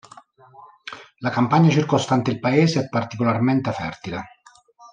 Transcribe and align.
La 1.19 1.29
campagna 1.29 1.69
circostante 1.69 2.31
il 2.31 2.39
paese 2.39 2.79
è 2.85 2.89
particolarmente 2.89 3.71
fertile. 3.71 4.25